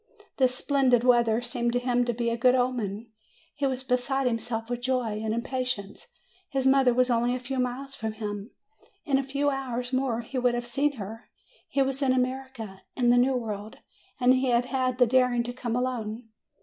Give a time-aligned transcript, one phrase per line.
[0.37, 3.11] This splendid weather seemed to him to be a good omen.
[3.53, 6.07] He was beside himself with joy and impatience.
[6.49, 8.49] His mother was only a few miles from him!
[9.05, 11.29] In a few hours more he would have seen her!
[11.69, 13.77] He was in America, in the New World,
[14.19, 16.29] and he had had the daring to come alone!